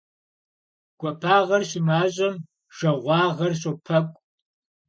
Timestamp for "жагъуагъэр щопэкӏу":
2.77-4.19